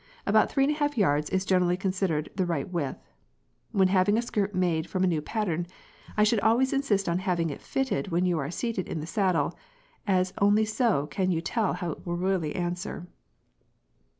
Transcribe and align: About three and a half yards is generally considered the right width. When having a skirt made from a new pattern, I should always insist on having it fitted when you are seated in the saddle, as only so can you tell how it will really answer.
About 0.25 0.49
three 0.49 0.63
and 0.63 0.73
a 0.73 0.79
half 0.79 0.97
yards 0.97 1.29
is 1.29 1.45
generally 1.45 1.77
considered 1.77 2.31
the 2.35 2.43
right 2.47 2.67
width. 2.67 3.07
When 3.71 3.89
having 3.89 4.17
a 4.17 4.23
skirt 4.23 4.55
made 4.55 4.89
from 4.89 5.03
a 5.03 5.07
new 5.07 5.21
pattern, 5.21 5.67
I 6.17 6.23
should 6.23 6.39
always 6.39 6.73
insist 6.73 7.07
on 7.07 7.19
having 7.19 7.51
it 7.51 7.61
fitted 7.61 8.07
when 8.07 8.25
you 8.25 8.39
are 8.39 8.49
seated 8.49 8.87
in 8.87 8.99
the 8.99 9.05
saddle, 9.05 9.53
as 10.07 10.33
only 10.39 10.65
so 10.65 11.05
can 11.05 11.29
you 11.31 11.39
tell 11.39 11.73
how 11.73 11.91
it 11.91 12.03
will 12.03 12.17
really 12.17 12.55
answer. 12.55 13.05